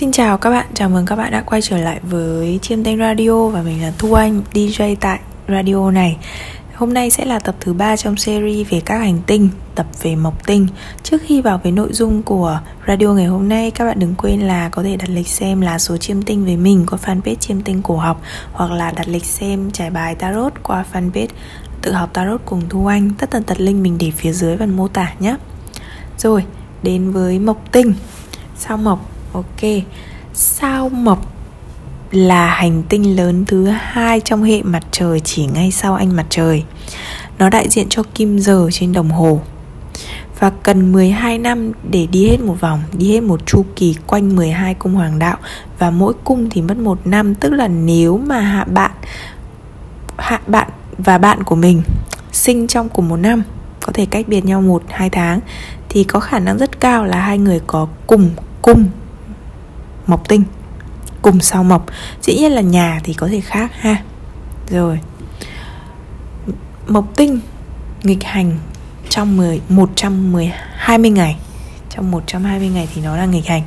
Xin 0.00 0.12
chào 0.12 0.38
các 0.38 0.50
bạn, 0.50 0.66
chào 0.74 0.88
mừng 0.88 1.06
các 1.06 1.16
bạn 1.16 1.32
đã 1.32 1.42
quay 1.42 1.62
trở 1.62 1.76
lại 1.76 2.00
với 2.02 2.58
Chiêm 2.62 2.84
Tinh 2.84 2.98
Radio 2.98 3.48
và 3.48 3.62
mình 3.62 3.82
là 3.82 3.92
Thu 3.98 4.12
Anh, 4.12 4.42
DJ 4.52 4.96
tại 5.00 5.20
radio 5.48 5.90
này. 5.90 6.16
Hôm 6.74 6.94
nay 6.94 7.10
sẽ 7.10 7.24
là 7.24 7.38
tập 7.38 7.54
thứ 7.60 7.72
ba 7.72 7.96
trong 7.96 8.16
series 8.16 8.68
về 8.70 8.80
các 8.80 8.98
hành 8.98 9.20
tinh, 9.26 9.48
tập 9.74 9.86
về 10.02 10.16
mộc 10.16 10.46
tinh. 10.46 10.66
Trước 11.02 11.22
khi 11.24 11.40
vào 11.40 11.60
với 11.62 11.72
nội 11.72 11.88
dung 11.92 12.22
của 12.22 12.60
radio 12.88 13.06
ngày 13.06 13.26
hôm 13.26 13.48
nay, 13.48 13.70
các 13.70 13.84
bạn 13.84 13.98
đừng 13.98 14.14
quên 14.14 14.40
là 14.40 14.68
có 14.68 14.82
thể 14.82 14.96
đặt 14.96 15.08
lịch 15.10 15.28
xem 15.28 15.60
là 15.60 15.78
số 15.78 15.96
chiêm 15.96 16.22
tinh 16.22 16.44
về 16.44 16.56
mình 16.56 16.86
qua 16.90 16.98
fanpage 17.04 17.34
chiêm 17.34 17.60
tinh 17.60 17.82
cổ 17.82 17.96
học 17.96 18.22
hoặc 18.52 18.70
là 18.70 18.90
đặt 18.90 19.08
lịch 19.08 19.24
xem 19.24 19.70
trải 19.70 19.90
bài 19.90 20.14
tarot 20.14 20.52
qua 20.62 20.84
fanpage 20.92 21.28
tự 21.82 21.92
học 21.92 22.10
tarot 22.12 22.40
cùng 22.44 22.62
Thu 22.68 22.86
Anh. 22.86 23.10
Tất 23.18 23.30
tần 23.30 23.42
tật 23.42 23.60
link 23.60 23.82
mình 23.82 23.98
để 23.98 24.10
phía 24.16 24.32
dưới 24.32 24.56
phần 24.56 24.76
mô 24.76 24.88
tả 24.88 25.12
nhé. 25.18 25.36
Rồi, 26.18 26.44
đến 26.82 27.10
với 27.10 27.38
mộc 27.38 27.72
tinh. 27.72 27.94
Sao 28.56 28.76
mộc 28.76 29.19
Ok, 29.32 29.70
sao 30.32 30.88
mộc 30.88 31.32
là 32.10 32.46
hành 32.46 32.82
tinh 32.82 33.16
lớn 33.16 33.44
thứ 33.44 33.66
hai 33.66 34.20
trong 34.20 34.42
hệ 34.42 34.62
mặt 34.62 34.82
trời 34.90 35.20
chỉ 35.20 35.46
ngay 35.46 35.70
sau 35.70 35.94
anh 35.94 36.16
mặt 36.16 36.26
trời. 36.30 36.64
Nó 37.38 37.50
đại 37.50 37.68
diện 37.68 37.86
cho 37.88 38.02
kim 38.14 38.38
giờ 38.38 38.68
trên 38.72 38.92
đồng 38.92 39.10
hồ. 39.10 39.40
Và 40.38 40.50
cần 40.62 40.92
12 40.92 41.38
năm 41.38 41.72
để 41.90 42.06
đi 42.06 42.28
hết 42.28 42.40
một 42.40 42.60
vòng, 42.60 42.82
đi 42.92 43.12
hết 43.12 43.20
một 43.20 43.46
chu 43.46 43.64
kỳ 43.76 43.96
quanh 44.06 44.36
12 44.36 44.74
cung 44.74 44.94
hoàng 44.94 45.18
đạo 45.18 45.36
và 45.78 45.90
mỗi 45.90 46.14
cung 46.24 46.50
thì 46.50 46.62
mất 46.62 46.76
một 46.76 47.06
năm, 47.06 47.34
tức 47.34 47.52
là 47.52 47.68
nếu 47.68 48.18
mà 48.18 48.40
hạ 48.40 48.64
bạn 48.64 48.90
hạ 50.16 50.40
bạn 50.46 50.68
và 50.98 51.18
bạn 51.18 51.42
của 51.42 51.56
mình 51.56 51.82
sinh 52.32 52.66
trong 52.66 52.88
cùng 52.88 53.08
một 53.08 53.16
năm 53.16 53.42
có 53.80 53.92
thể 53.92 54.06
cách 54.06 54.28
biệt 54.28 54.44
nhau 54.44 54.62
một 54.62 54.82
hai 54.88 55.10
tháng 55.10 55.40
thì 55.88 56.04
có 56.04 56.20
khả 56.20 56.38
năng 56.38 56.58
rất 56.58 56.80
cao 56.80 57.04
là 57.04 57.20
hai 57.20 57.38
người 57.38 57.60
có 57.66 57.88
cùng 58.06 58.30
cung 58.62 58.84
mộc 60.06 60.28
tinh. 60.28 60.42
Cùng 61.22 61.40
sao 61.40 61.64
mộc, 61.64 61.86
dĩ 62.22 62.34
nhiên 62.34 62.52
là 62.52 62.60
nhà 62.60 63.00
thì 63.04 63.14
có 63.14 63.28
thể 63.28 63.40
khác 63.40 63.70
ha. 63.80 64.02
Rồi. 64.70 65.00
Mộc 66.88 67.16
tinh 67.16 67.40
nghịch 68.02 68.24
hành 68.24 68.58
trong 69.08 69.36
10 69.36 69.60
110 69.68 70.52
20 70.76 71.10
ngày. 71.10 71.36
Trong 71.90 72.10
120 72.10 72.68
ngày 72.68 72.88
thì 72.94 73.02
nó 73.02 73.16
là 73.16 73.26
nghịch 73.26 73.46
hành. 73.46 73.62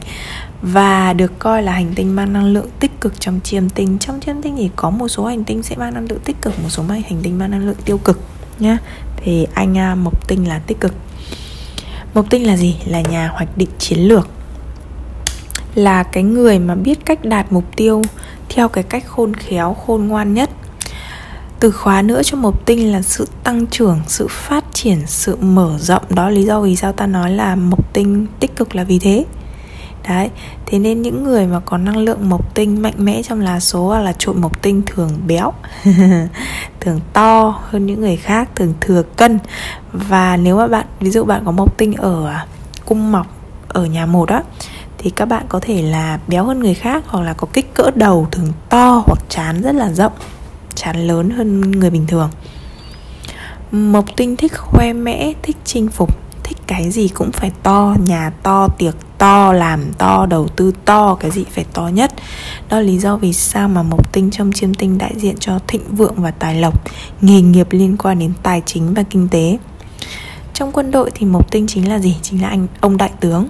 Và 0.62 1.14
được 1.14 1.40
coi 1.40 1.64
là 1.64 1.72
hành 1.72 1.94
tinh 1.96 2.16
mang 2.16 2.34
năng 2.34 2.46
lượng 2.46 2.68
tích 2.80 3.02
cực 3.02 3.20
trong 3.20 3.40
chiêm 3.44 3.70
tinh. 3.70 3.98
Trong 4.00 4.20
chiêm 4.20 4.42
tinh 4.42 4.56
thì 4.58 4.70
có 4.76 4.90
một 4.90 5.08
số 5.08 5.26
hành 5.26 5.44
tinh 5.44 5.64
sẽ 5.64 5.76
mang 5.76 5.94
năng 5.94 6.08
lượng 6.10 6.20
tích 6.26 6.42
cực, 6.42 6.64
một 6.64 6.70
số 6.70 6.84
hành 6.84 7.20
tinh 7.24 7.40
mang 7.40 7.52
năng 7.52 7.66
lượng 7.66 7.78
tiêu 7.86 7.98
cực 7.98 8.22
nhá. 8.60 8.78
Thì 9.18 9.48
anh 9.54 9.78
à, 9.78 9.96
mộc 9.96 10.28
tinh 10.28 10.48
là 10.48 10.60
tích 10.60 10.80
cực. 10.80 10.94
Mộc 12.14 12.30
tinh 12.30 12.48
là 12.48 12.58
gì? 12.58 12.76
Là 12.86 13.02
nhà 13.02 13.28
hoạch 13.28 13.58
định 13.58 13.70
chiến 13.80 14.00
lược 14.00 14.30
là 15.76 16.04
cái 16.04 16.24
người 16.24 16.60
mà 16.60 16.76
biết 16.76 17.06
cách 17.06 17.26
đạt 17.26 17.52
mục 17.52 17.64
tiêu 17.76 18.02
theo 18.50 18.68
cái 18.68 18.84
cách 18.84 19.04
khôn 19.08 19.34
khéo, 19.34 19.74
khôn 19.74 20.08
ngoan 20.08 20.34
nhất. 20.34 20.50
Từ 21.60 21.72
khóa 21.72 22.02
nữa 22.02 22.24
cho 22.24 22.38
mộc 22.38 22.66
tinh 22.66 22.92
là 22.92 23.02
sự 23.02 23.28
tăng 23.44 23.68
trưởng, 23.68 24.00
sự 24.08 24.28
phát 24.30 24.64
triển, 24.74 24.98
sự 25.08 25.36
mở 25.36 25.78
rộng. 25.80 26.04
Đó 26.10 26.30
lý 26.30 26.44
do 26.44 26.62
vì 26.62 26.76
sao 26.76 26.94
ta 26.94 27.08
nói 27.08 27.32
là 27.32 27.56
mộc 27.56 27.94
tinh 27.94 28.28
tích 28.40 28.56
cực 28.56 28.76
là 28.76 28.84
vì 28.84 29.00
thế. 29.00 29.26
Đấy, 30.10 30.30
thế 30.66 30.80
nên 30.80 31.02
những 31.02 31.24
người 31.24 31.48
mà 31.48 31.60
có 31.60 31.78
năng 31.78 31.98
lượng 31.98 32.30
mộc 32.30 32.56
tinh 32.56 32.82
mạnh 32.82 32.94
mẽ 32.98 33.24
trong 33.24 33.42
lá 33.42 33.60
số 33.60 34.00
là 34.00 34.14
trội 34.18 34.36
mộc 34.36 34.62
tinh 34.62 34.82
thường 34.86 35.10
béo, 35.28 35.54
thường 36.80 37.00
to 37.14 37.62
hơn 37.70 37.86
những 37.86 38.02
người 38.02 38.16
khác, 38.16 38.50
thường 38.56 38.74
thừa 38.82 39.04
cân. 39.16 39.40
Và 39.94 40.38
nếu 40.38 40.58
mà 40.58 40.68
bạn, 40.68 40.86
ví 41.00 41.12
dụ 41.12 41.24
bạn 41.24 41.42
có 41.46 41.52
mộc 41.52 41.78
tinh 41.78 41.94
ở 41.94 42.36
cung 42.86 43.12
mọc, 43.12 43.28
ở 43.68 43.86
nhà 43.86 44.06
một 44.06 44.30
á 44.30 44.44
thì 45.04 45.10
các 45.10 45.26
bạn 45.26 45.46
có 45.50 45.60
thể 45.60 45.82
là 45.82 46.20
béo 46.28 46.46
hơn 46.46 46.60
người 46.60 46.74
khác 46.74 47.04
hoặc 47.08 47.22
là 47.24 47.34
có 47.34 47.48
kích 47.54 47.74
cỡ 47.74 47.92
đầu 47.96 48.28
thường 48.32 48.48
to 48.70 49.04
hoặc 49.06 49.20
chán 49.30 49.62
rất 49.62 49.76
là 49.76 49.92
rộng, 49.94 50.12
chán 50.76 51.08
lớn 51.08 51.30
hơn 51.30 51.72
người 51.72 51.90
bình 51.90 52.08
thường. 52.08 52.30
Mộc 53.72 54.06
tinh 54.16 54.36
thích 54.36 54.54
khoe 54.58 54.94
mẽ, 54.94 55.34
thích 55.42 55.58
chinh 55.66 55.88
phục, 55.88 56.18
thích 56.44 56.58
cái 56.68 56.92
gì 56.92 57.08
cũng 57.08 57.32
phải 57.32 57.52
to, 57.64 57.96
nhà 58.06 58.32
to, 58.44 58.68
tiệc 58.68 58.96
to, 59.18 59.54
làm 59.54 59.94
to, 59.98 60.26
đầu 60.26 60.48
tư 60.48 60.72
to, 60.86 61.16
cái 61.16 61.32
gì 61.32 61.46
phải 61.52 61.66
to 61.74 61.88
nhất. 61.88 62.14
Đó 62.70 62.78
là 62.78 62.84
lý 62.84 62.98
do 62.98 63.18
vì 63.18 63.34
sao 63.34 63.70
mà 63.70 63.84
mộc 63.84 64.14
tinh 64.14 64.32
trong 64.32 64.52
chiêm 64.52 64.74
tinh 64.74 64.98
đại 64.98 65.14
diện 65.18 65.36
cho 65.40 65.60
thịnh 65.68 65.96
vượng 65.96 66.16
và 66.18 66.32
tài 66.32 66.56
lộc, 66.56 66.84
nghề 67.22 67.42
nghiệp 67.42 67.68
liên 67.72 67.98
quan 67.98 68.20
đến 68.20 68.34
tài 68.44 68.62
chính 68.66 68.94
và 68.94 69.04
kinh 69.04 69.28
tế. 69.28 69.58
Trong 70.54 70.72
quân 70.72 70.92
đội 70.92 71.12
thì 71.14 71.26
mộc 71.26 71.52
tinh 71.52 71.68
chính 71.68 71.90
là 71.90 72.00
gì? 72.00 72.18
Chính 72.22 72.42
là 72.42 72.48
anh, 72.48 72.68
ông 72.80 72.98
đại 72.98 73.12
tướng 73.20 73.48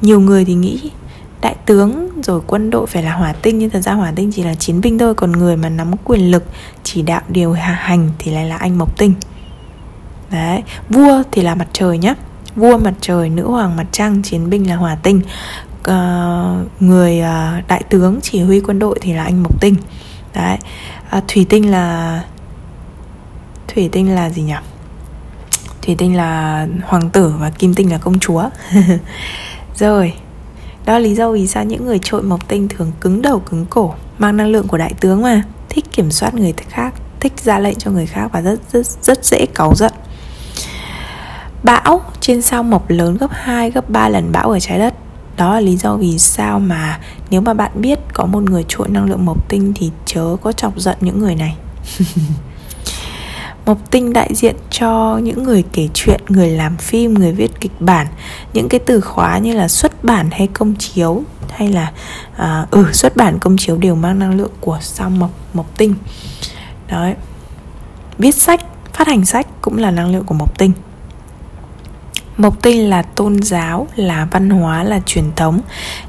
nhiều 0.00 0.20
người 0.20 0.44
thì 0.44 0.54
nghĩ 0.54 0.90
đại 1.44 1.56
tướng 1.66 2.08
rồi 2.22 2.40
quân 2.46 2.70
đội 2.70 2.86
phải 2.86 3.02
là 3.02 3.12
hỏa 3.12 3.32
tinh 3.32 3.58
nhưng 3.58 3.70
thật 3.70 3.80
ra 3.80 3.92
hỏa 3.92 4.12
tinh 4.16 4.32
chỉ 4.32 4.42
là 4.42 4.54
chiến 4.54 4.80
binh 4.80 4.98
thôi 4.98 5.14
còn 5.14 5.32
người 5.32 5.56
mà 5.56 5.68
nắm 5.68 5.90
quyền 6.04 6.30
lực 6.30 6.44
chỉ 6.82 7.02
đạo 7.02 7.20
điều 7.28 7.52
hành 7.52 8.10
thì 8.18 8.30
lại 8.30 8.46
là 8.46 8.56
anh 8.56 8.78
mộc 8.78 8.98
tinh. 8.98 9.14
Đấy 10.30 10.62
vua 10.88 11.22
thì 11.32 11.42
là 11.42 11.54
mặt 11.54 11.68
trời 11.72 11.98
nhá. 11.98 12.14
Vua 12.56 12.78
mặt 12.78 12.94
trời 13.00 13.30
nữ 13.30 13.48
hoàng 13.48 13.76
mặt 13.76 13.86
trăng 13.92 14.22
chiến 14.22 14.50
binh 14.50 14.68
là 14.68 14.76
hỏa 14.76 14.94
tinh. 14.94 15.20
Uh, 15.80 16.82
người 16.82 17.20
uh, 17.20 17.68
đại 17.68 17.82
tướng 17.88 18.20
chỉ 18.22 18.40
huy 18.40 18.60
quân 18.60 18.78
đội 18.78 18.98
thì 19.00 19.12
là 19.12 19.24
anh 19.24 19.42
mộc 19.42 19.60
tinh. 19.60 19.74
Đấy 20.34 20.58
uh, 21.16 21.24
thủy 21.28 21.46
tinh 21.48 21.70
là 21.70 22.24
thủy 23.68 23.88
tinh 23.92 24.14
là 24.14 24.30
gì 24.30 24.42
nhỉ? 24.42 24.54
Thủy 25.82 25.94
tinh 25.98 26.16
là 26.16 26.66
hoàng 26.84 27.10
tử 27.10 27.34
và 27.38 27.50
kim 27.50 27.74
tinh 27.74 27.90
là 27.90 27.98
công 27.98 28.18
chúa. 28.18 28.44
Rồi 29.78 30.12
Đó 30.86 30.98
lý 30.98 31.14
do 31.14 31.30
vì 31.30 31.46
sao 31.46 31.64
những 31.64 31.86
người 31.86 31.98
trội 32.02 32.22
mộc 32.22 32.48
tinh 32.48 32.68
thường 32.68 32.92
cứng 33.00 33.22
đầu 33.22 33.38
cứng 33.38 33.66
cổ 33.70 33.94
Mang 34.18 34.36
năng 34.36 34.48
lượng 34.48 34.68
của 34.68 34.78
đại 34.78 34.94
tướng 35.00 35.22
mà. 35.22 35.42
Thích 35.68 35.84
kiểm 35.92 36.10
soát 36.10 36.34
người 36.34 36.52
khác 36.52 36.94
Thích 37.20 37.32
ra 37.42 37.58
lệnh 37.58 37.78
cho 37.78 37.90
người 37.90 38.06
khác 38.06 38.28
và 38.32 38.40
rất 38.40 38.60
rất 38.72 38.86
rất 39.02 39.24
dễ 39.24 39.46
cáu 39.54 39.74
giận. 39.74 39.92
Bão 41.62 42.00
trên 42.20 42.42
sao 42.42 42.62
mộc 42.62 42.90
lớn 42.90 43.16
gấp 43.16 43.30
2, 43.30 43.70
gấp 43.70 43.90
3 43.90 44.08
lần 44.08 44.32
bão 44.32 44.50
ở 44.50 44.60
trái 44.60 44.78
đất. 44.78 44.94
Đó 45.36 45.54
là 45.54 45.60
lý 45.60 45.76
do 45.76 45.96
vì 45.96 46.18
sao 46.18 46.60
mà 46.60 47.00
nếu 47.30 47.40
mà 47.40 47.54
bạn 47.54 47.70
biết 47.74 47.98
có 48.12 48.26
một 48.26 48.42
người 48.42 48.64
trội 48.68 48.88
năng 48.88 49.04
lượng 49.04 49.24
mộc 49.24 49.48
tinh 49.48 49.72
thì 49.76 49.90
chớ 50.06 50.36
có 50.42 50.52
chọc 50.52 50.78
giận 50.78 50.96
những 51.00 51.18
người 51.18 51.34
này. 51.34 51.56
Mộc 53.66 53.90
tinh 53.90 54.12
đại 54.12 54.34
diện 54.34 54.56
cho 54.70 55.20
những 55.22 55.42
người 55.42 55.64
kể 55.72 55.88
chuyện, 55.94 56.20
người 56.28 56.50
làm 56.50 56.76
phim, 56.76 57.14
người 57.14 57.32
viết 57.32 57.60
kịch 57.60 57.80
bản. 57.80 58.06
Những 58.52 58.68
cái 58.68 58.80
từ 58.80 59.00
khóa 59.00 59.38
như 59.38 59.54
là 59.54 59.68
xuất 59.68 60.04
bản 60.04 60.28
hay 60.30 60.46
công 60.46 60.74
chiếu 60.78 61.22
Hay 61.50 61.68
là 61.68 61.92
à, 62.36 62.66
ừ 62.70 62.86
xuất 62.92 63.16
bản 63.16 63.38
công 63.38 63.56
chiếu 63.56 63.76
đều 63.76 63.94
mang 63.94 64.18
năng 64.18 64.36
lượng 64.36 64.50
của 64.60 64.78
sao 64.80 65.10
mộc, 65.10 65.30
mộc 65.54 65.76
tinh. 65.76 65.94
Đấy. 66.90 67.14
Viết 68.18 68.34
sách, 68.34 68.60
phát 68.92 69.08
hành 69.08 69.24
sách 69.24 69.46
cũng 69.60 69.78
là 69.78 69.90
năng 69.90 70.12
lượng 70.12 70.24
của 70.24 70.34
mộc 70.34 70.58
tinh. 70.58 70.72
Mộc 72.36 72.62
tinh 72.62 72.90
là 72.90 73.02
tôn 73.02 73.42
giáo, 73.42 73.88
là 73.96 74.28
văn 74.30 74.50
hóa, 74.50 74.84
là 74.84 75.00
truyền 75.06 75.24
thống 75.36 75.60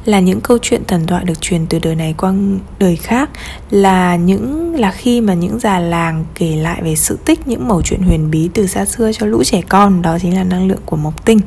Là 0.05 0.19
những 0.19 0.41
câu 0.41 0.57
chuyện 0.61 0.81
thần 0.87 1.07
thoại 1.07 1.23
được 1.25 1.41
truyền 1.41 1.65
từ 1.65 1.79
đời 1.79 1.95
này 1.95 2.15
qua 2.17 2.33
đời 2.79 2.95
khác 2.95 3.29
Là 3.69 4.15
những 4.15 4.75
là 4.75 4.91
khi 4.91 5.21
mà 5.21 5.33
những 5.33 5.59
già 5.59 5.79
làng 5.79 6.25
kể 6.35 6.55
lại 6.55 6.81
về 6.83 6.95
sự 6.95 7.19
tích 7.25 7.47
những 7.47 7.67
mẩu 7.67 7.81
chuyện 7.81 8.01
huyền 8.01 8.31
bí 8.31 8.49
từ 8.53 8.67
xa 8.67 8.85
xưa 8.85 9.11
cho 9.13 9.25
lũ 9.25 9.43
trẻ 9.43 9.61
con 9.69 10.01
Đó 10.01 10.17
chính 10.21 10.35
là 10.35 10.43
năng 10.43 10.67
lượng 10.67 10.81
của 10.85 10.95
mộc 10.97 11.25
tinh. 11.25 11.39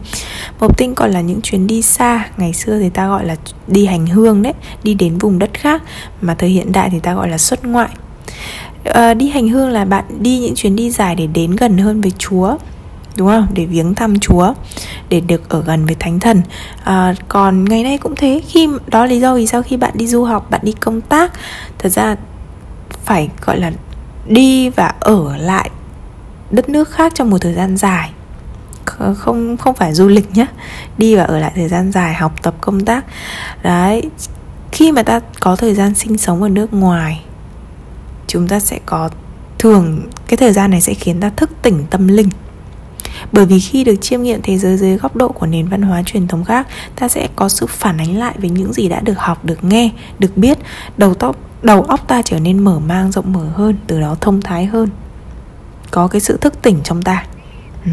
Mộc 0.60 0.78
tinh 0.78 0.94
còn 0.94 1.10
là 1.10 1.20
những 1.20 1.40
chuyến 1.42 1.66
đi 1.66 1.82
xa 1.82 2.28
Ngày 2.36 2.52
xưa 2.52 2.78
thì 2.78 2.90
ta 2.90 3.08
gọi 3.08 3.26
là 3.26 3.36
đi 3.66 3.86
hành 3.86 4.06
hương 4.06 4.42
đấy 4.42 4.54
Đi 4.82 4.94
đến 4.94 5.18
vùng 5.18 5.38
đất 5.38 5.50
khác 5.54 5.82
Mà 6.20 6.34
thời 6.34 6.50
hiện 6.50 6.72
đại 6.72 6.90
thì 6.90 7.00
ta 7.00 7.14
gọi 7.14 7.28
là 7.28 7.38
xuất 7.38 7.64
ngoại. 7.64 7.88
À, 8.84 9.14
Đi 9.14 9.28
hành 9.28 9.48
hương 9.48 9.68
là 9.70 9.84
bạn 9.84 10.04
đi 10.20 10.38
những 10.38 10.54
chuyến 10.54 10.76
đi 10.76 10.90
dài 10.90 11.14
để 11.14 11.26
đến 11.26 11.56
gần 11.56 11.78
hơn 11.78 12.00
với 12.00 12.12
Chúa 12.18 12.56
đúng 13.18 13.28
không? 13.28 13.46
Để 13.52 13.66
viếng 13.66 13.94
thăm 13.94 14.18
chúa 14.18 14.54
để 15.08 15.20
được 15.20 15.48
ở 15.48 15.62
gần 15.62 15.86
với 15.86 15.94
thánh 15.94 16.20
thần. 16.20 16.42
À, 16.84 17.14
còn 17.28 17.64
ngày 17.64 17.82
nay 17.82 17.98
cũng 17.98 18.14
thế. 18.16 18.42
Khi 18.48 18.68
đó 18.86 19.06
lý 19.06 19.20
do 19.20 19.34
vì 19.34 19.46
sao 19.46 19.62
khi 19.62 19.76
bạn 19.76 19.92
đi 19.94 20.06
du 20.06 20.24
học 20.24 20.50
bạn 20.50 20.60
đi 20.64 20.72
công 20.72 21.00
tác 21.00 21.32
thật 21.78 21.88
ra 21.88 22.16
phải 23.04 23.28
gọi 23.46 23.60
là 23.60 23.72
đi 24.26 24.68
và 24.68 24.94
ở 25.00 25.36
lại 25.36 25.70
đất 26.50 26.68
nước 26.68 26.90
khác 26.90 27.12
trong 27.14 27.30
một 27.30 27.38
thời 27.38 27.54
gian 27.54 27.76
dài. 27.76 28.10
Không 28.84 29.56
không 29.56 29.74
phải 29.74 29.94
du 29.94 30.08
lịch 30.08 30.30
nhé 30.36 30.46
đi 30.98 31.16
và 31.16 31.22
ở 31.22 31.38
lại 31.38 31.52
thời 31.54 31.68
gian 31.68 31.92
dài 31.92 32.14
học 32.14 32.32
tập 32.42 32.54
công 32.60 32.84
tác. 32.84 33.04
Đấy 33.62 34.02
khi 34.72 34.92
mà 34.92 35.02
ta 35.02 35.20
có 35.40 35.56
thời 35.56 35.74
gian 35.74 35.94
sinh 35.94 36.18
sống 36.18 36.42
ở 36.42 36.48
nước 36.48 36.74
ngoài 36.74 37.24
chúng 38.26 38.48
ta 38.48 38.60
sẽ 38.60 38.78
có 38.86 39.10
thường 39.58 40.02
cái 40.26 40.36
thời 40.36 40.52
gian 40.52 40.70
này 40.70 40.80
sẽ 40.80 40.94
khiến 40.94 41.20
ta 41.20 41.30
thức 41.36 41.50
tỉnh 41.62 41.84
tâm 41.90 42.08
linh 42.08 42.28
bởi 43.32 43.46
vì 43.46 43.60
khi 43.60 43.84
được 43.84 43.94
chiêm 44.00 44.22
nghiệm 44.22 44.42
thế 44.42 44.58
giới 44.58 44.76
dưới 44.76 44.96
góc 44.96 45.16
độ 45.16 45.28
của 45.28 45.46
nền 45.46 45.68
văn 45.68 45.82
hóa 45.82 46.02
truyền 46.06 46.28
thống 46.28 46.44
khác 46.44 46.66
ta 46.96 47.08
sẽ 47.08 47.28
có 47.36 47.48
sự 47.48 47.66
phản 47.66 47.98
ánh 47.98 48.18
lại 48.18 48.34
với 48.38 48.50
những 48.50 48.72
gì 48.72 48.88
đã 48.88 49.00
được 49.00 49.18
học 49.18 49.44
được 49.44 49.64
nghe 49.64 49.90
được 50.18 50.36
biết. 50.36 50.58
Đầu 50.96 51.14
tóc 51.14 51.36
đầu 51.62 51.82
óc 51.82 52.08
ta 52.08 52.22
trở 52.22 52.38
nên 52.38 52.58
mở 52.58 52.78
mang 52.78 53.12
rộng 53.12 53.32
mở 53.32 53.44
hơn 53.54 53.76
từ 53.86 54.00
đó 54.00 54.16
thông 54.20 54.42
thái 54.42 54.66
hơn. 54.66 54.88
Có 55.90 56.08
cái 56.08 56.20
sự 56.20 56.36
thức 56.36 56.62
tỉnh 56.62 56.80
trong 56.84 57.02
ta. 57.02 57.24
Ừ. 57.84 57.90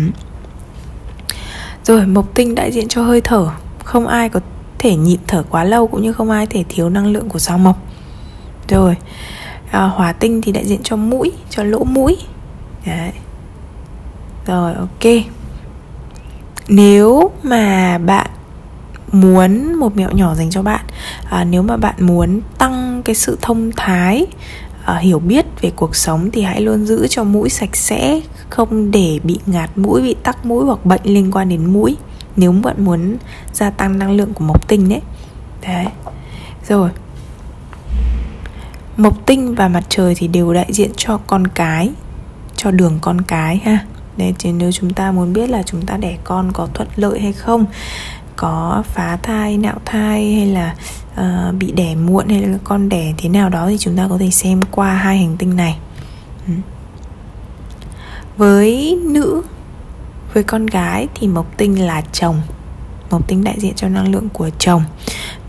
rồi 1.84 2.06
mộc 2.06 2.36
tinh 2.36 2.56
đại 2.56 2.72
diện 2.72 2.88
cho 2.88 3.04
hơi 3.04 3.22
thở. 3.22 3.50
Không 3.84 4.08
ai 4.08 4.30
có 4.30 4.40
thể 4.80 4.96
nhịn 4.96 5.20
thở 5.28 5.44
quá 5.50 5.64
lâu 5.64 5.88
cũng 5.88 6.02
như 6.02 6.14
không 6.14 6.30
ai 6.30 6.46
thể 6.46 6.64
thiếu 6.70 6.90
năng 6.90 7.08
lượng 7.08 7.30
của 7.30 7.40
sao 7.40 7.58
mộc. 7.58 7.78
Rồi 8.70 8.96
à, 9.72 9.82
hỏa 9.82 10.12
tinh 10.12 10.42
thì 10.42 10.52
đại 10.52 10.66
diện 10.66 10.84
cho 10.84 10.96
mũi 10.96 11.32
cho 11.50 11.64
lỗ 11.64 11.84
mũi. 11.84 12.18
Đấy 12.86 13.12
rồi 14.46 14.74
ok. 14.74 15.14
Nếu 16.68 17.32
mà 17.44 17.98
bạn 17.98 18.28
muốn 19.12 19.74
một 19.76 19.96
mẹo 19.96 20.12
nhỏ 20.12 20.36
dành 20.36 20.50
cho 20.50 20.62
bạn 20.62 20.86
à, 21.30 21.44
nếu 21.44 21.62
mà 21.62 21.78
bạn 21.78 21.96
muốn 22.00 22.42
tăng 22.58 23.02
cái 23.06 23.16
sự 23.16 23.38
thông 23.42 23.72
thái 23.78 24.26
à, 24.86 24.98
hiểu 24.98 25.20
biết 25.20 25.46
về 25.62 25.72
cuộc 25.76 25.96
sống 25.96 26.32
thì 26.32 26.42
hãy 26.42 26.62
luôn 26.62 26.86
giữ 26.86 27.08
cho 27.08 27.24
mũi 27.24 27.50
sạch 27.50 27.76
sẽ 27.76 28.22
không 28.50 28.92
để 28.92 29.20
bị 29.24 29.40
ngạt 29.46 29.78
mũi 29.78 30.02
bị 30.02 30.16
tắc 30.24 30.46
mũi 30.46 30.66
hoặc 30.66 30.86
bệnh 30.86 31.02
liên 31.04 31.32
quan 31.32 31.50
đến 31.50 31.74
mũi 31.74 31.98
nếu 32.36 32.52
bạn 32.52 32.86
muốn 32.86 33.18
gia 33.54 33.70
tăng 33.70 34.00
năng 34.00 34.12
lượng 34.12 34.34
của 34.34 34.44
mộc 34.44 34.68
tinh 34.68 34.90
đấy 34.90 35.02
đấy. 35.68 35.86
Rồi. 36.68 36.90
Mộc 38.98 39.26
tinh 39.26 39.56
và 39.56 39.68
mặt 39.68 39.84
trời 39.90 40.16
thì 40.16 40.28
đều 40.28 40.54
đại 40.54 40.74
diện 40.74 40.92
cho 40.98 41.18
con 41.28 41.48
cái 41.48 41.92
cho 42.56 42.72
đường 42.72 42.98
con 43.02 43.22
cái 43.22 43.58
ha. 43.58 43.86
Đấy, 44.18 44.34
chứ 44.38 44.52
nếu 44.52 44.72
chúng 44.72 44.94
ta 44.94 45.12
muốn 45.12 45.34
biết 45.34 45.50
là 45.50 45.64
chúng 45.64 45.82
ta 45.86 45.98
đẻ 45.98 46.18
con 46.24 46.52
có 46.52 46.68
thuận 46.74 46.88
lợi 46.96 47.20
hay 47.20 47.34
không 47.34 47.66
có 48.36 48.84
phá 48.94 49.18
thai 49.24 49.58
nạo 49.58 49.80
thai 49.86 50.34
hay 50.34 50.46
là 50.46 50.76
uh, 51.14 51.56
bị 51.56 51.72
đẻ 51.72 51.96
muộn 51.96 52.30
hay 52.30 52.42
là 52.42 52.58
con 52.64 52.90
đẻ 52.90 53.14
thế 53.18 53.30
nào 53.30 53.50
đó 53.50 53.68
thì 53.70 53.78
chúng 53.78 53.98
ta 53.98 54.08
có 54.10 54.18
thể 54.18 54.30
xem 54.30 54.62
qua 54.72 54.94
hai 54.94 55.18
hành 55.18 55.38
tinh 55.38 55.56
này 55.56 55.78
ừ. 56.48 56.54
với 58.38 59.00
nữ 59.04 59.42
với 60.34 60.44
con 60.44 60.66
gái 60.66 61.08
thì 61.16 61.28
mộc 61.28 61.58
tinh 61.58 61.86
là 61.86 62.02
chồng 62.12 62.42
mộc 63.12 63.28
tinh 63.28 63.44
đại 63.44 63.60
diện 63.60 63.74
cho 63.76 63.88
năng 63.88 64.12
lượng 64.12 64.30
của 64.34 64.50
chồng 64.60 64.84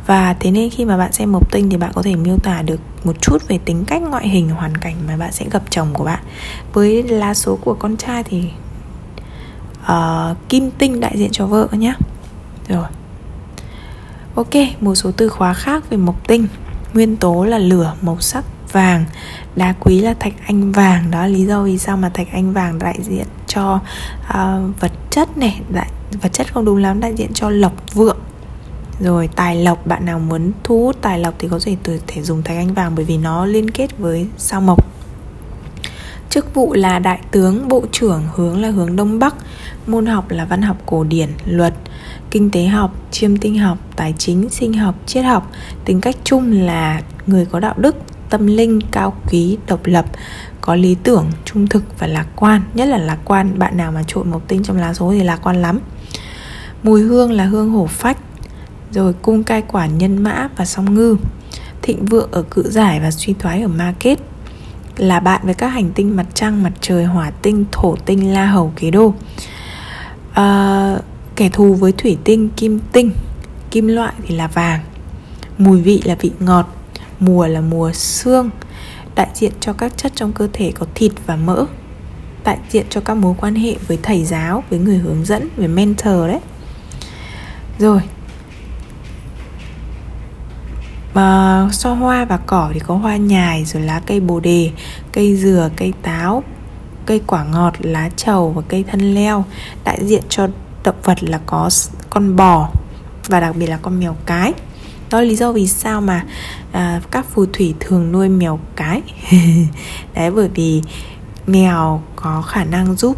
và 0.07 0.35
thế 0.41 0.51
nên 0.51 0.71
khi 0.71 0.85
mà 0.85 0.97
bạn 0.97 1.13
xem 1.13 1.33
mộc 1.33 1.53
tinh 1.53 1.71
thì 1.71 1.77
bạn 1.77 1.93
có 1.95 2.03
thể 2.03 2.17
miêu 2.17 2.37
tả 2.39 2.63
được 2.63 2.81
một 3.05 3.17
chút 3.21 3.49
về 3.49 3.59
tính 3.65 3.85
cách 3.85 4.03
ngoại 4.03 4.29
hình 4.29 4.51
hoàn 4.51 4.77
cảnh 4.77 4.95
mà 5.09 5.17
bạn 5.17 5.33
sẽ 5.33 5.47
gặp 5.51 5.63
chồng 5.71 5.89
của 5.93 6.05
bạn. 6.05 6.23
Với 6.73 7.03
lá 7.03 7.35
số 7.35 7.59
của 7.65 7.75
con 7.75 7.97
trai 7.97 8.25
thì 8.25 8.51
uh, 9.83 10.37
kim 10.49 10.71
tinh 10.71 11.01
đại 11.01 11.19
diện 11.19 11.31
cho 11.33 11.47
vợ 11.47 11.69
nhé 11.73 11.95
rồi. 12.69 12.87
Ok 14.35 14.55
một 14.81 14.95
số 14.95 15.11
từ 15.17 15.29
khóa 15.29 15.55
khác 15.55 15.91
về 15.91 15.97
mộc 15.97 16.29
tinh. 16.29 16.47
Nguyên 16.95 17.17
tố 17.17 17.45
là 17.45 17.59
lửa 17.59 17.95
màu 18.03 18.21
sắc 18.21 18.45
vàng. 18.73 19.05
Đá 19.57 19.75
quý 19.81 20.01
là 20.01 20.15
thạch 20.15 20.35
anh 20.47 20.73
vàng. 20.73 21.11
Đó 21.11 21.27
lý 21.27 21.47
do 21.47 21.63
vì 21.63 21.79
sao 21.79 21.97
mà 21.97 22.09
thạch 22.09 22.29
anh 22.33 22.53
vàng 22.53 22.79
đại 22.79 22.99
diện 23.03 23.27
cho 23.47 23.81
uh, 24.29 24.81
vật 24.81 24.93
chất 25.11 25.39
này 25.39 25.61
đại 25.69 25.91
vật 26.23 26.33
chất 26.33 26.55
không 26.55 26.65
đúng 26.65 26.77
lắm 26.77 27.01
đại 27.01 27.15
diện 27.15 27.33
cho 27.35 27.51
lộc 27.51 27.73
vượng 27.95 28.19
rồi, 29.01 29.29
tài 29.37 29.57
lộc, 29.57 29.87
bạn 29.87 30.05
nào 30.05 30.19
muốn 30.19 30.53
thu 30.65 30.85
hút 30.85 30.97
tài 31.03 31.19
lộc 31.19 31.35
thì 31.39 31.49
có 31.49 31.59
thể 31.65 31.77
từ, 31.83 32.01
thể 32.07 32.23
dùng 32.23 32.43
thạch 32.43 32.57
anh 32.57 32.75
vàng 32.75 32.95
bởi 32.95 33.05
vì 33.05 33.17
nó 33.17 33.47
liên 33.47 33.71
kết 33.71 33.99
với 33.99 34.27
sao 34.37 34.61
mộc. 34.61 34.87
Chức 36.31 36.55
vụ 36.55 36.75
là 36.75 36.99
đại 36.99 37.21
tướng, 37.31 37.69
bộ 37.69 37.83
trưởng, 37.93 38.23
hướng 38.35 38.63
là 38.63 38.71
hướng 38.71 38.97
đông 38.97 39.19
bắc, 39.19 39.35
môn 39.87 40.07
học 40.07 40.31
là 40.31 40.45
văn 40.45 40.63
học 40.63 40.77
cổ 40.87 41.05
điển, 41.05 41.29
luật, 41.45 41.75
kinh 42.31 42.51
tế 42.51 42.67
học, 42.67 42.95
chiêm 43.11 43.37
tinh 43.37 43.59
học, 43.59 43.79
tài 43.97 44.15
chính, 44.19 44.51
sinh 44.51 44.73
học, 44.73 44.95
triết 45.07 45.25
học. 45.25 45.51
Tính 45.85 46.01
cách 46.01 46.17
chung 46.25 46.53
là 46.53 47.01
người 47.27 47.47
có 47.47 47.61
đạo 47.61 47.75
đức, 47.77 47.97
tâm 48.31 48.47
linh, 48.47 48.81
cao 48.91 49.15
quý, 49.31 49.59
độc 49.67 49.81
lập, 49.85 50.05
có 50.61 50.75
lý 50.75 50.97
tưởng, 51.03 51.27
trung 51.45 51.67
thực 51.67 51.99
và 51.99 52.07
lạc 52.07 52.27
quan. 52.37 52.63
Nhất 52.75 52.89
là 52.89 52.99
lạc 52.99 53.19
quan, 53.25 53.59
bạn 53.59 53.77
nào 53.77 53.93
mà 53.93 54.03
trộn 54.07 54.31
mộc 54.31 54.49
tinh 54.49 54.63
trong 54.63 54.77
lá 54.77 54.95
số 54.95 55.13
thì 55.13 55.23
lạc 55.23 55.41
quan 55.43 55.63
lắm. 55.63 55.81
Mùi 56.83 57.03
hương 57.03 57.33
là 57.33 57.45
hương 57.45 57.71
hổ 57.71 57.87
phách 57.87 58.19
rồi 58.97 59.13
cung 59.23 59.45
cai 59.45 59.63
quản 59.63 59.99
nhân 59.99 60.23
mã 60.23 60.49
và 60.57 60.65
song 60.65 60.95
ngư. 60.95 61.17
Thịnh 61.83 62.05
vượng 62.05 62.29
ở 62.31 62.43
cự 62.43 62.71
giải 62.71 63.01
và 63.01 63.11
suy 63.11 63.35
thoái 63.39 63.63
ở 63.63 63.69
ma 63.69 63.95
kết 64.01 64.19
là 64.97 65.21
bạn 65.21 65.41
với 65.45 65.55
các 65.55 65.69
hành 65.69 65.91
tinh 65.95 66.17
mặt 66.17 66.27
trăng 66.35 66.63
mặt 66.63 66.73
trời 66.81 67.05
hỏa 67.05 67.31
tinh 67.31 67.65
thổ 67.73 67.97
tinh 67.97 68.33
la 68.35 68.47
hầu 68.47 68.73
kế 68.77 68.91
đô. 68.91 69.15
À, 70.33 70.99
kẻ 71.37 71.49
thù 71.49 71.75
với 71.75 71.93
thủy 71.93 72.17
tinh 72.25 72.49
kim 72.57 72.81
tinh. 72.93 73.11
Kim 73.71 73.87
loại 73.87 74.13
thì 74.27 74.37
là 74.37 74.47
vàng. 74.47 74.81
Mùi 75.59 75.81
vị 75.81 76.03
là 76.05 76.15
vị 76.21 76.31
ngọt. 76.41 76.67
Mùa 77.21 77.47
là 77.47 77.61
mùa 77.61 77.93
xương 77.93 78.51
đại 79.15 79.29
diện 79.35 79.53
cho 79.61 79.73
các 79.73 79.97
chất 79.97 80.13
trong 80.15 80.33
cơ 80.33 80.49
thể 80.53 80.73
có 80.73 80.87
thịt 80.95 81.13
và 81.27 81.37
mỡ. 81.37 81.65
Đại 82.45 82.59
diện 82.71 82.87
cho 82.91 83.01
các 83.01 83.15
mối 83.15 83.35
quan 83.39 83.55
hệ 83.55 83.77
với 83.87 83.99
thầy 84.03 84.25
giáo 84.25 84.65
với 84.71 84.79
người 84.79 84.99
hướng 84.99 85.25
dẫn 85.25 85.49
với 85.57 85.69
mentor 85.69 86.27
đấy. 86.27 86.41
Rồi 87.79 88.01
mà 91.17 91.69
so 91.73 91.95
hoa 91.95 92.25
và 92.25 92.37
cỏ 92.37 92.71
thì 92.75 92.81
có 92.81 92.95
hoa 92.95 93.17
nhài 93.17 93.65
rồi 93.65 93.83
lá 93.83 94.01
cây 94.07 94.21
bồ 94.21 94.41
đề 94.41 94.71
cây 95.13 95.37
dừa 95.37 95.71
cây 95.77 95.93
táo 96.03 96.43
cây 97.07 97.21
quả 97.27 97.45
ngọt 97.45 97.75
lá 97.81 98.09
trầu 98.17 98.51
và 98.51 98.63
cây 98.69 98.85
thân 98.91 99.15
leo. 99.15 99.45
Đại 99.85 99.99
diện 100.03 100.23
cho 100.29 100.49
động 100.85 100.97
vật 101.03 101.23
là 101.23 101.41
có 101.47 101.71
con 102.11 102.37
bò 102.37 102.69
và 103.27 103.41
đặc 103.41 103.57
biệt 103.57 103.67
là 103.67 103.77
con 103.83 104.01
mèo 104.01 104.17
cái. 104.27 104.53
Đó 105.11 105.21
là 105.21 105.25
lý 105.25 105.37
do 105.37 105.53
vì 105.53 105.67
sao 105.67 106.01
mà 106.01 106.25
à, 106.73 107.01
các 107.11 107.27
phù 107.27 107.47
thủy 107.47 107.75
thường 107.81 108.13
nuôi 108.13 108.29
mèo 108.29 108.59
cái. 108.77 109.03
Đấy 110.15 110.31
bởi 110.31 110.49
vì 110.55 110.83
mèo 111.47 112.03
có 112.17 112.43
khả 112.43 112.65
năng 112.65 112.97
giúp 112.97 113.17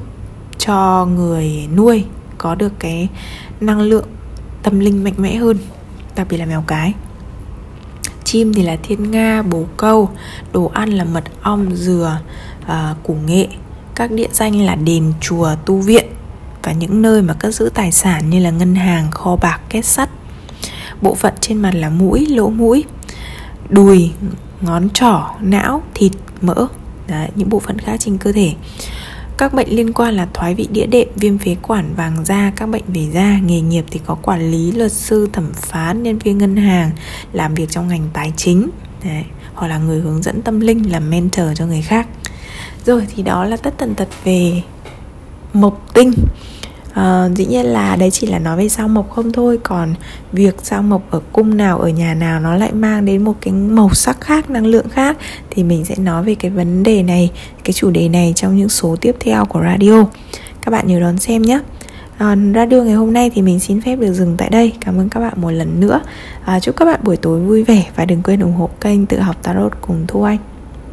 cho 0.59 1.07
người 1.07 1.69
nuôi 1.77 2.05
có 2.39 2.55
được 2.55 2.73
cái 2.79 3.09
năng 3.61 3.81
lượng 3.81 4.07
tâm 4.63 4.81
linh 4.81 5.05
mạnh 5.05 5.15
mẽ 5.17 5.37
hơn 5.37 5.59
đặc 6.17 6.27
biệt 6.31 6.37
là 6.37 6.47
mèo 6.47 6.65
cái 6.67 6.95
chim 8.29 8.55
thì 8.55 8.63
là 8.63 8.77
thiên 8.83 9.11
nga 9.11 9.43
bồ 9.43 9.65
câu 9.77 10.11
đồ 10.53 10.71
ăn 10.75 10.91
là 10.91 11.05
mật 11.05 11.25
ong 11.43 11.77
dừa 11.77 12.19
à, 12.67 12.95
củ 13.03 13.17
nghệ. 13.27 13.47
Các 13.95 14.11
địa 14.11 14.29
danh 14.33 14.61
là 14.61 14.75
đền 14.75 15.13
chùa 15.21 15.55
tu 15.67 15.77
viện 15.77 16.07
và 16.63 16.73
những 16.73 17.03
nơi 17.03 17.23
mà 17.23 17.35
cất 17.35 17.55
giữ 17.55 17.71
tài 17.75 17.93
sản 17.93 18.31
như 18.31 18.41
là 18.41 18.51
ngân 18.51 18.75
hàng 18.75 19.11
kho 19.11 19.37
bạc 19.37 19.61
kết 19.69 19.83
sắt. 19.83 20.11
Bộ 21.03 21.15
phận 21.15 21.35
trên 21.41 21.59
mặt 21.59 21.75
là 21.75 21.91
mũi 21.91 22.27
lỗ 22.27 22.49
mũi 22.49 22.85
đùi 23.69 24.13
ngón 24.61 24.91
trỏ 24.91 25.35
não 25.41 25.83
thịt 25.95 26.13
mỡ. 26.41 26.67
Đấy, 27.09 27.29
những 27.35 27.49
bộ 27.49 27.59
phận 27.61 27.79
khác 27.79 27.97
trên 28.01 28.19
cơ 28.19 28.33
thể 28.33 28.55
các 29.39 29.55
bệnh 29.55 29.69
liên 29.69 29.93
quan 29.93 30.15
là 30.15 30.29
thoái 30.35 30.55
vị 30.55 30.69
đĩa 30.73 30.87
đệm, 30.87 31.09
viêm 31.17 31.39
phế 31.39 31.57
quản, 31.63 31.95
vàng 31.97 32.25
da, 32.25 32.53
các 32.57 32.67
bệnh 32.67 32.83
về 32.87 33.07
da, 33.13 33.39
nghề 33.47 33.61
nghiệp 33.61 33.85
thì 33.91 34.01
có 34.07 34.15
quản 34.15 34.51
lý, 34.51 34.73
luật 34.73 34.93
sư, 34.93 35.29
thẩm 35.33 35.53
phán, 35.53 36.03
nhân 36.03 36.19
viên 36.19 36.39
ngân 36.39 36.57
hàng, 36.57 36.91
làm 37.33 37.55
việc 37.55 37.71
trong 37.71 37.89
ngành 37.89 38.09
tài 38.13 38.33
chính, 38.37 38.71
Đấy. 39.05 39.25
hoặc 39.55 39.69
là 39.69 39.79
người 39.79 40.01
hướng 40.01 40.23
dẫn 40.23 40.43
tâm 40.43 40.61
linh, 40.61 40.93
làm 40.93 41.11
mentor 41.11 41.47
cho 41.55 41.67
người 41.67 41.83
khác. 41.83 42.09
Rồi 42.87 43.07
thì 43.15 43.23
đó 43.23 43.45
là 43.45 43.57
tất 43.57 43.75
tần 43.79 43.95
tật 43.95 44.09
về 44.25 44.63
mộc 45.53 45.87
tinh 45.95 46.13
à, 46.93 47.29
dĩ 47.35 47.47
nhiên 47.47 47.67
là 47.67 47.97
đấy 47.97 48.11
chỉ 48.11 48.27
là 48.27 48.39
nói 48.39 48.57
về 48.57 48.69
sao 48.69 48.89
mộc 48.89 49.11
không 49.11 49.33
thôi 49.33 49.59
còn 49.63 49.95
việc 50.33 50.55
sao 50.63 50.83
mộc 50.83 51.11
ở 51.11 51.21
cung 51.33 51.57
nào 51.57 51.79
ở 51.79 51.89
nhà 51.89 52.15
nào 52.15 52.41
nó 52.41 52.55
lại 52.55 52.73
mang 52.73 53.05
đến 53.05 53.25
một 53.25 53.35
cái 53.41 53.55
màu 53.55 53.95
sắc 53.95 54.21
khác 54.21 54.51
năng 54.51 54.67
lượng 54.67 54.89
khác 54.89 55.17
thì 55.51 55.65
mình 55.65 55.85
sẽ 55.85 55.95
nói 55.99 56.25
về 56.25 56.35
cái 56.35 56.51
vấn 56.51 56.83
đề 56.83 57.03
này 57.03 57.31
cái 57.65 57.73
chủ 57.73 57.91
đề 57.91 58.09
này 58.09 58.33
trong 58.37 58.57
những 58.57 58.69
số 58.69 58.97
tiếp 59.01 59.17
theo 59.21 59.45
của 59.45 59.61
radio. 59.63 60.05
Các 60.63 60.71
bạn 60.71 60.87
nhớ 60.87 61.01
đón 61.01 61.19
xem 61.19 61.43
nhé. 61.43 61.61
À, 62.19 62.37
radio 62.55 62.83
ngày 62.83 62.95
hôm 62.95 63.13
nay 63.13 63.31
thì 63.35 63.43
mình 63.43 63.61
xin 63.61 63.81
phép 63.81 63.97
được 63.97 64.13
dừng 64.13 64.37
tại 64.37 64.51
đây. 64.51 64.73
Cảm 64.81 64.99
ơn 64.99 65.09
các 65.09 65.21
bạn 65.21 65.33
một 65.37 65.51
lần 65.51 65.81
nữa. 65.81 66.01
À, 66.45 66.61
Chúc 66.61 66.77
các 66.77 66.85
bạn 66.85 67.01
buổi 67.03 67.17
tối 67.17 67.41
vui 67.41 67.65
vẻ 67.65 67.85
Và 67.97 68.05
đừng 68.05 68.23
quên 68.23 68.41
ủng 68.41 68.55
hộ 68.55 68.71
kênh 68.81 69.07
Tự 69.07 69.21
học 69.21 69.37
Tarot 69.43 69.73
cùng 69.81 70.05
Thu 70.09 70.23
Anh. 70.23 70.39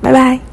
Bye 0.01 0.13
bye! 0.13 0.44